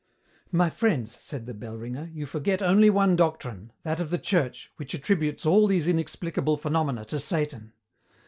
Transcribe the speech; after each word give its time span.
"My 0.51 0.71
friends," 0.71 1.15
said 1.21 1.45
the 1.45 1.53
bell 1.53 1.77
ringer, 1.77 2.09
"you 2.11 2.25
forget 2.25 2.63
only 2.63 2.89
one 2.89 3.15
doctrine, 3.15 3.71
that 3.83 3.99
of 3.99 4.09
the 4.09 4.17
Church, 4.17 4.71
which 4.77 4.95
attributes 4.95 5.45
all 5.45 5.67
these 5.67 5.87
inexplicable 5.87 6.57
phenomena 6.57 7.05
to 7.05 7.19
Satan. 7.19 7.73